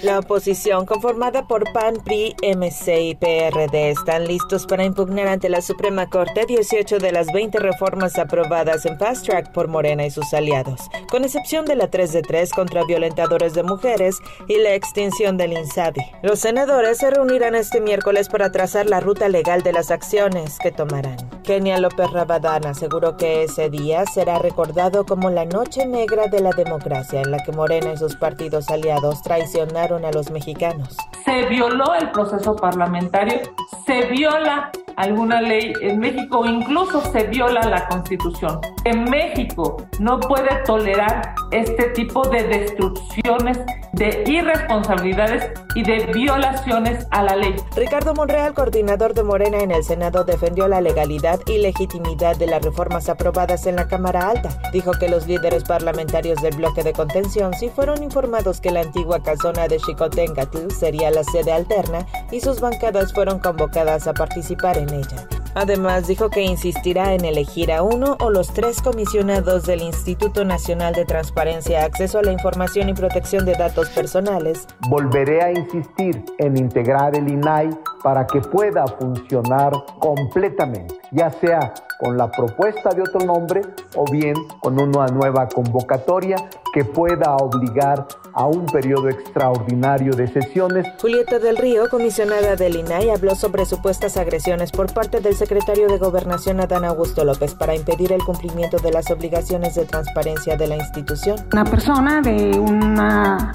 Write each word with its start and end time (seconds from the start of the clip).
La 0.00 0.20
oposición, 0.20 0.86
conformada 0.86 1.48
por 1.48 1.72
PAN, 1.72 1.94
PRI, 2.04 2.36
MC 2.40 3.00
y 3.00 3.14
PRD, 3.16 3.90
están 3.90 4.28
listos 4.28 4.64
para 4.64 4.84
impugnar 4.84 5.26
ante 5.26 5.48
la 5.48 5.60
Suprema 5.60 6.08
Corte 6.08 6.46
18 6.46 6.98
de 6.98 7.10
las 7.10 7.26
20 7.32 7.58
reformas 7.58 8.16
aprobadas 8.16 8.86
en 8.86 8.96
Fast 8.96 9.26
Track 9.26 9.50
por 9.50 9.66
Morena 9.66 10.06
y 10.06 10.12
sus 10.12 10.32
aliados, 10.32 10.82
con 11.10 11.24
excepción 11.24 11.64
de 11.64 11.74
la 11.74 11.90
3 11.90 12.12
de 12.12 12.22
3 12.22 12.52
contra 12.52 12.84
violentadores 12.84 13.54
de 13.54 13.64
mujeres 13.64 14.18
y 14.46 14.58
la 14.58 14.74
extinción 14.74 15.36
del 15.36 15.54
INSABI. 15.54 16.02
Los 16.22 16.38
senadores 16.38 16.98
se 16.98 17.10
reunirán 17.10 17.56
este 17.56 17.80
miércoles 17.80 18.28
para 18.28 18.52
trazar 18.52 18.86
la 18.86 19.00
ruta 19.00 19.28
legal 19.28 19.62
de 19.62 19.72
las 19.72 19.90
acciones 19.90 20.60
que 20.60 20.70
tomarán. 20.70 21.16
Kenia 21.42 21.80
López 21.80 22.12
Rabadán 22.12 22.66
aseguró 22.66 23.16
que 23.16 23.42
ese 23.42 23.68
día 23.68 24.04
será 24.06 24.38
recordado 24.38 25.04
como 25.06 25.30
la 25.30 25.44
noche 25.44 25.86
negra 25.86 26.28
de 26.28 26.40
la 26.40 26.50
democracia 26.50 27.22
en 27.22 27.32
la 27.32 27.42
que 27.42 27.50
Morena 27.50 27.94
y 27.94 27.96
sus 27.96 28.14
partidos 28.16 28.68
aliados 28.68 29.22
traicionaron 29.22 29.87
a 29.96 30.12
los 30.12 30.30
mexicanos. 30.30 30.96
Se 31.24 31.46
violó 31.46 31.94
el 31.94 32.10
proceso 32.10 32.54
parlamentario, 32.54 33.40
se 33.86 34.06
viola 34.06 34.70
alguna 34.96 35.40
ley 35.40 35.72
en 35.80 35.98
México, 35.98 36.44
incluso 36.44 37.00
se 37.00 37.24
viola 37.24 37.62
la 37.62 37.88
constitución. 37.88 38.60
En 38.84 39.04
México 39.04 39.76
no 39.98 40.20
puede 40.20 40.62
tolerar 40.66 41.34
este 41.52 41.84
tipo 41.90 42.28
de 42.28 42.42
destrucciones, 42.42 43.58
de 43.92 44.24
irresponsabilidades 44.26 45.50
y 45.74 45.82
de 45.82 46.06
violaciones 46.12 47.06
a 47.10 47.22
la 47.22 47.36
ley. 47.36 47.54
Ricardo 47.76 48.14
Monreal, 48.14 48.54
coordinador 48.54 49.14
de 49.14 49.22
Morena 49.22 49.58
en 49.58 49.70
el 49.70 49.84
Senado, 49.84 50.24
defendió 50.24 50.68
la 50.68 50.80
legalidad 50.80 51.40
y 51.46 51.58
legitimidad 51.58 52.36
de 52.36 52.46
las 52.46 52.62
reformas 52.62 53.08
aprobadas 53.08 53.66
en 53.66 53.76
la 53.76 53.88
Cámara 53.88 54.28
Alta. 54.30 54.50
Dijo 54.72 54.92
que 54.92 55.08
los 55.08 55.26
líderes 55.26 55.64
parlamentarios 55.64 56.40
del 56.42 56.56
bloque 56.56 56.82
de 56.82 56.92
contención 56.92 57.54
sí 57.54 57.70
fueron 57.74 58.02
informados 58.02 58.60
que 58.60 58.70
la 58.70 58.80
antigua 58.80 59.22
casona 59.22 59.68
de 59.68 59.78
Xicoténcatl 59.78 60.70
sería 60.70 61.10
la 61.10 61.24
sede 61.24 61.52
alterna 61.52 62.06
y 62.30 62.40
sus 62.40 62.60
bancadas 62.60 63.12
fueron 63.12 63.38
convocadas 63.38 64.06
a 64.06 64.14
participar 64.14 64.78
en 64.78 64.90
ella. 64.90 65.37
Además, 65.54 66.06
dijo 66.06 66.30
que 66.30 66.42
insistirá 66.42 67.14
en 67.14 67.24
elegir 67.24 67.72
a 67.72 67.82
uno 67.82 68.16
o 68.20 68.30
los 68.30 68.52
tres 68.52 68.82
comisionados 68.82 69.64
del 69.64 69.82
Instituto 69.82 70.44
Nacional 70.44 70.94
de 70.94 71.04
Transparencia, 71.04 71.84
Acceso 71.84 72.18
a 72.18 72.22
la 72.22 72.32
Información 72.32 72.88
y 72.88 72.94
Protección 72.94 73.44
de 73.44 73.54
Datos 73.54 73.88
Personales. 73.90 74.66
Volveré 74.88 75.42
a 75.42 75.52
insistir 75.52 76.24
en 76.38 76.56
integrar 76.56 77.16
el 77.16 77.28
INAI 77.28 77.70
para 78.02 78.26
que 78.26 78.40
pueda 78.40 78.86
funcionar 78.86 79.72
completamente, 79.98 80.94
ya 81.10 81.30
sea 81.30 81.74
con 81.98 82.16
la 82.16 82.30
propuesta 82.30 82.90
de 82.90 83.02
otro 83.02 83.20
nombre 83.20 83.62
o 83.96 84.04
bien 84.10 84.34
con 84.60 84.80
una 84.80 85.06
nueva 85.06 85.48
convocatoria 85.48 86.36
que 86.72 86.84
pueda 86.84 87.34
obligar 87.36 88.06
a 88.32 88.46
un 88.46 88.66
periodo 88.66 89.08
extraordinario 89.08 90.12
de 90.14 90.28
sesiones. 90.28 90.86
Julieta 91.00 91.38
del 91.38 91.56
Río, 91.56 91.88
comisionada 91.90 92.54
del 92.54 92.76
INAI, 92.76 93.10
habló 93.10 93.34
sobre 93.34 93.64
supuestas 93.64 94.16
agresiones 94.16 94.70
por 94.70 94.92
parte 94.92 95.20
del 95.20 95.34
secretario 95.34 95.88
de 95.88 95.98
Gobernación 95.98 96.60
Adán 96.60 96.84
Augusto 96.84 97.24
López 97.24 97.54
para 97.54 97.74
impedir 97.74 98.12
el 98.12 98.22
cumplimiento 98.22 98.76
de 98.78 98.92
las 98.92 99.10
obligaciones 99.10 99.74
de 99.74 99.86
transparencia 99.86 100.56
de 100.56 100.68
la 100.68 100.76
institución. 100.76 101.36
Una 101.52 101.64
persona 101.64 102.20
de 102.20 102.58
una 102.58 103.52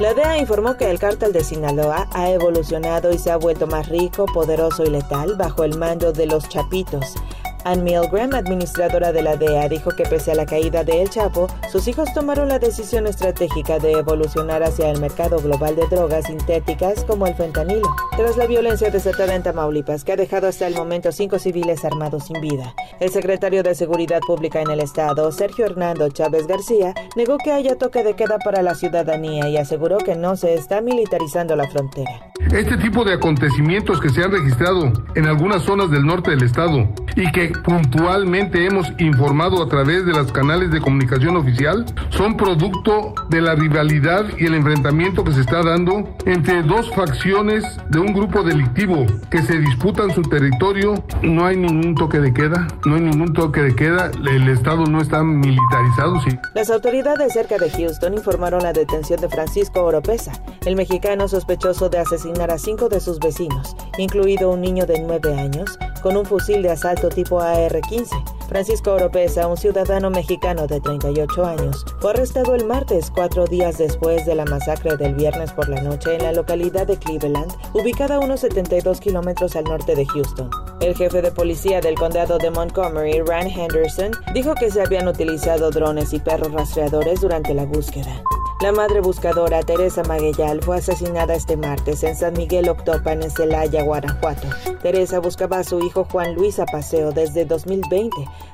La 0.00 0.14
DEA 0.14 0.38
informó 0.38 0.76
que 0.76 0.90
el 0.90 0.98
cártel 0.98 1.32
de 1.32 1.42
Sinaloa 1.42 2.08
ha 2.12 2.30
evolucionado 2.30 3.10
y 3.10 3.18
se 3.18 3.30
ha 3.30 3.36
vuelto 3.36 3.66
más 3.66 3.88
rico, 3.88 4.26
poderoso 4.26 4.84
y 4.84 4.90
letal 4.90 5.36
bajo 5.36 5.64
el 5.64 5.76
mando 5.76 6.12
de 6.12 6.26
los 6.26 6.48
Chapitos 6.48 7.16
Ann 7.64 7.84
Milgram, 7.84 8.34
administradora 8.34 9.12
de 9.12 9.22
la 9.22 9.36
DEA, 9.36 9.68
dijo 9.68 9.90
que 9.90 10.04
pese 10.04 10.32
a 10.32 10.34
la 10.34 10.46
caída 10.46 10.84
de 10.84 11.02
El 11.02 11.10
Chapo, 11.10 11.48
sus 11.70 11.88
hijos 11.88 12.12
tomaron 12.14 12.48
la 12.48 12.58
decisión 12.58 13.06
estratégica 13.06 13.78
de 13.78 13.92
evolucionar 13.92 14.62
hacia 14.62 14.90
el 14.90 15.00
mercado 15.00 15.38
global 15.38 15.76
de 15.76 15.86
drogas 15.88 16.26
sintéticas 16.26 17.04
como 17.04 17.26
el 17.26 17.34
fentanilo, 17.34 17.88
tras 18.16 18.36
la 18.36 18.46
violencia 18.46 18.90
desatada 18.90 19.34
en 19.34 19.42
Tamaulipas, 19.42 20.04
que 20.04 20.12
ha 20.12 20.16
dejado 20.16 20.46
hasta 20.46 20.66
el 20.66 20.74
momento 20.74 21.12
cinco 21.12 21.38
civiles 21.38 21.84
armados 21.84 22.24
sin 22.24 22.40
vida. 22.40 22.74
El 23.00 23.10
secretario 23.10 23.62
de 23.62 23.74
Seguridad 23.74 24.20
Pública 24.26 24.60
en 24.60 24.70
el 24.70 24.80
Estado, 24.80 25.30
Sergio 25.32 25.66
Hernando 25.66 26.08
Chávez 26.10 26.46
García, 26.46 26.94
negó 27.16 27.38
que 27.38 27.52
haya 27.52 27.76
toque 27.76 28.02
de 28.02 28.14
queda 28.14 28.38
para 28.38 28.62
la 28.62 28.74
ciudadanía 28.74 29.48
y 29.48 29.56
aseguró 29.56 29.98
que 29.98 30.16
no 30.16 30.36
se 30.36 30.54
está 30.54 30.80
militarizando 30.80 31.56
la 31.56 31.68
frontera. 31.68 32.27
Este 32.52 32.78
tipo 32.78 33.04
de 33.04 33.14
acontecimientos 33.14 34.00
que 34.00 34.08
se 34.08 34.24
han 34.24 34.32
registrado 34.32 34.90
en 35.14 35.26
algunas 35.26 35.62
zonas 35.62 35.90
del 35.90 36.06
norte 36.06 36.30
del 36.30 36.42
estado 36.42 36.88
y 37.14 37.30
que 37.30 37.48
puntualmente 37.64 38.64
hemos 38.64 38.90
informado 38.98 39.62
a 39.62 39.68
través 39.68 40.06
de 40.06 40.12
los 40.12 40.32
canales 40.32 40.70
de 40.70 40.80
comunicación 40.80 41.36
oficial 41.36 41.84
son 42.10 42.36
producto 42.36 43.14
de 43.28 43.42
la 43.42 43.54
rivalidad 43.54 44.24
y 44.38 44.46
el 44.46 44.54
enfrentamiento 44.54 45.24
que 45.24 45.32
se 45.32 45.40
está 45.40 45.62
dando 45.62 46.16
entre 46.24 46.62
dos 46.62 46.90
facciones 46.94 47.64
de 47.90 47.98
un 47.98 48.14
grupo 48.14 48.42
delictivo 48.42 49.04
que 49.30 49.42
se 49.42 49.58
disputan 49.58 50.14
su 50.14 50.22
territorio. 50.22 50.94
No 51.22 51.44
hay 51.44 51.56
ningún 51.56 51.94
toque 51.94 52.18
de 52.18 52.32
queda, 52.32 52.66
no 52.86 52.94
hay 52.94 53.02
ningún 53.02 53.32
toque 53.34 53.60
de 53.60 53.76
queda, 53.76 54.10
el 54.26 54.48
estado 54.48 54.84
no 54.84 55.00
está 55.00 55.22
militarizado, 55.22 56.20
sí. 56.22 56.38
Las 56.54 56.70
autoridades 56.70 57.32
cerca 57.32 57.58
de 57.58 57.70
Houston 57.70 58.14
informaron 58.14 58.62
la 58.62 58.72
detención 58.72 59.20
de 59.20 59.28
Francisco 59.28 59.82
Oropesa, 59.82 60.32
el 60.64 60.76
mexicano 60.76 61.28
sospechoso 61.28 61.88
de 61.88 61.98
asesinar 62.28 62.50
a 62.50 62.58
cinco 62.58 62.88
de 62.88 63.00
sus 63.00 63.18
vecinos, 63.18 63.74
incluido 63.96 64.50
un 64.50 64.60
niño 64.60 64.84
de 64.86 65.00
nueve 65.00 65.34
años, 65.34 65.78
con 66.02 66.16
un 66.16 66.26
fusil 66.26 66.62
de 66.62 66.70
asalto 66.70 67.08
tipo 67.08 67.40
AR-15. 67.40 68.08
Francisco 68.48 68.92
Oropesa, 68.92 69.46
un 69.46 69.56
ciudadano 69.56 70.10
mexicano 70.10 70.66
de 70.66 70.80
38 70.80 71.44
años, 71.44 71.84
fue 72.00 72.10
arrestado 72.10 72.54
el 72.54 72.64
martes, 72.64 73.10
cuatro 73.14 73.46
días 73.46 73.76
después 73.76 74.24
de 74.24 74.34
la 74.34 74.44
masacre 74.46 74.96
del 74.96 75.14
viernes 75.14 75.52
por 75.52 75.68
la 75.68 75.82
noche 75.82 76.14
en 76.14 76.22
la 76.22 76.32
localidad 76.32 76.86
de 76.86 76.96
Cleveland, 76.96 77.52
ubicada 77.74 78.16
a 78.16 78.20
unos 78.20 78.40
72 78.40 79.00
kilómetros 79.00 79.54
al 79.56 79.64
norte 79.64 79.94
de 79.94 80.06
Houston. 80.06 80.50
El 80.80 80.94
jefe 80.94 81.20
de 81.20 81.32
policía 81.32 81.80
del 81.80 81.94
condado 81.94 82.38
de 82.38 82.50
Montgomery, 82.50 83.20
Rand 83.20 83.50
Henderson, 83.50 84.12
dijo 84.32 84.54
que 84.54 84.70
se 84.70 84.80
habían 84.80 85.08
utilizado 85.08 85.70
drones 85.70 86.12
y 86.12 86.18
perros 86.20 86.52
rastreadores 86.52 87.20
durante 87.20 87.52
la 87.52 87.66
búsqueda. 87.66 88.22
La 88.60 88.72
madre 88.72 89.00
buscadora 89.00 89.62
Teresa 89.62 90.02
Maguellal 90.02 90.60
fue 90.62 90.78
asesinada 90.78 91.36
este 91.36 91.56
martes 91.56 92.02
en 92.02 92.16
San 92.16 92.32
Miguel 92.32 92.68
Octopan, 92.68 93.22
en 93.22 93.30
Celaya, 93.30 93.84
Guanajuato. 93.84 94.48
Teresa 94.82 95.20
buscaba 95.20 95.58
a 95.58 95.64
su 95.64 95.78
hijo 95.78 96.04
Juan 96.10 96.34
Luis 96.34 96.58
a 96.58 96.66
paseo 96.66 97.12
desde 97.12 97.44
2020. 97.44 98.10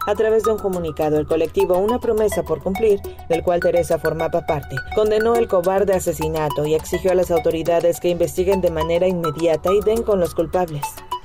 A 0.07 0.15
través 0.15 0.43
de 0.43 0.53
un 0.53 0.59
comunicado, 0.59 1.19
el 1.19 1.27
colectivo 1.27 1.79
Una 1.79 2.01
promesa 2.01 2.43
por 2.43 2.63
cumplir, 2.63 3.01
del 3.31 3.43
cual 3.43 3.61
Teresa 3.61 3.99
formaba 3.99 4.45
parte, 4.45 4.77
condenó 4.95 5.37
el 5.37 5.49
cobarde 5.49 5.95
asesinato 5.95 6.67
y 6.67 6.75
exigió 6.75 7.13
a 7.13 7.15
las 7.15 7.31
autoridades 7.31 7.99
que 7.99 8.11
investiguen 8.11 8.61
de 8.61 8.71
manera 8.71 9.09
inmediata 9.09 9.73
y 9.73 9.81
den 9.81 10.03
con 10.03 10.21
los 10.21 10.35
culpables. 10.35 10.85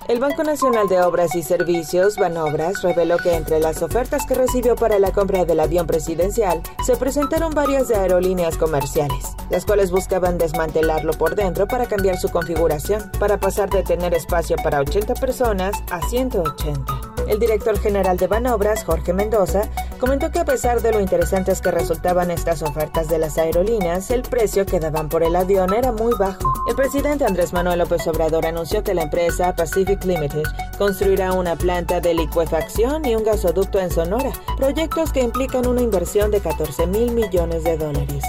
El 0.09 0.19
Banco 0.19 0.43
Nacional 0.43 0.87
de 0.87 0.99
Obras 1.01 1.35
y 1.35 1.43
Servicios, 1.43 2.15
Banobras, 2.17 2.81
reveló 2.81 3.17
que 3.17 3.35
entre 3.35 3.59
las 3.59 3.83
ofertas 3.83 4.25
que 4.25 4.33
recibió 4.33 4.75
para 4.75 4.97
la 4.97 5.11
compra 5.11 5.45
del 5.45 5.59
avión 5.59 5.85
presidencial 5.85 6.63
se 6.83 6.95
presentaron 6.95 7.53
varias 7.53 7.89
de 7.89 7.95
aerolíneas 7.95 8.57
comerciales, 8.57 9.35
las 9.51 9.67
cuales 9.67 9.91
buscaban 9.91 10.39
desmantelarlo 10.39 11.13
por 11.13 11.35
dentro 11.35 11.67
para 11.67 11.85
cambiar 11.85 12.17
su 12.17 12.29
configuración, 12.29 13.11
para 13.19 13.39
pasar 13.39 13.69
de 13.69 13.83
tener 13.83 14.15
espacio 14.15 14.55
para 14.63 14.79
80 14.79 15.13
personas 15.13 15.75
a 15.91 16.01
180. 16.01 16.98
El 17.29 17.37
director 17.37 17.79
general 17.79 18.17
de 18.17 18.25
Banobras, 18.25 18.83
Jorge 18.83 19.13
Mendoza, 19.13 19.69
comentó 19.99 20.31
que 20.31 20.39
a 20.39 20.45
pesar 20.45 20.81
de 20.81 20.91
lo 20.91 20.99
interesantes 20.99 21.61
que 21.61 21.69
resultaban 21.69 22.31
estas 22.31 22.63
ofertas 22.63 23.07
de 23.07 23.19
las 23.19 23.37
aerolíneas, 23.37 24.09
el 24.09 24.23
precio 24.23 24.65
que 24.65 24.79
daban 24.79 25.09
por 25.09 25.21
el 25.21 25.35
avión 25.35 25.71
era 25.71 25.91
muy 25.91 26.11
bajo. 26.17 26.51
El 26.67 26.75
presidente 26.75 27.25
Andrés 27.25 27.53
Manuel 27.53 27.79
López 27.79 28.07
Obrador 28.07 28.47
anunció 28.47 28.83
que 28.83 28.95
la 28.95 29.03
empresa 29.03 29.55
Pacific 29.55 30.03
Limited 30.05 30.41
construirá 30.79 31.33
una 31.33 31.55
planta 31.55 32.01
de 32.01 32.15
licuefacción 32.15 33.05
y 33.05 33.15
un 33.15 33.23
gasoducto 33.23 33.79
en 33.79 33.91
Sonora, 33.91 34.31
proyectos 34.57 35.13
que 35.13 35.21
implican 35.21 35.67
una 35.67 35.81
inversión 35.81 36.31
de 36.31 36.41
14 36.41 36.87
mil 36.87 37.11
millones 37.11 37.63
de 37.63 37.77
dólares. 37.77 38.23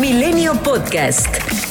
Milenio 0.00 0.54
Podcast. 0.62 1.65